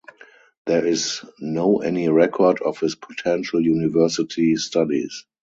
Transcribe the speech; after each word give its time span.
There 0.65 0.83
is 0.87 1.21
no 1.39 1.81
any 1.81 2.09
record 2.09 2.59
of 2.63 2.79
his 2.79 2.95
potential 2.95 3.61
university 3.61 4.55
studies. 4.55 5.25